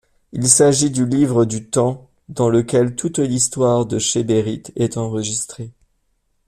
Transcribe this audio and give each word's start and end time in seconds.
Il 0.31 0.47
s'agit 0.47 0.89
du 0.89 1.05
Livre 1.05 1.45
du 1.45 1.69
Temps, 1.69 2.09
dans 2.27 2.49
lequel 2.49 2.95
toute 2.95 3.19
l'histoire 3.19 3.85
de 3.85 3.99
Chébérith 3.99 4.71
est 4.75 4.97
enregistrée. 4.97 5.69